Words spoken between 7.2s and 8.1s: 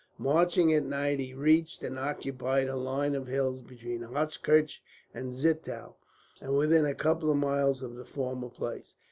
of miles of the